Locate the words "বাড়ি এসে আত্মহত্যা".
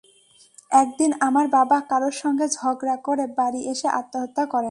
3.37-4.43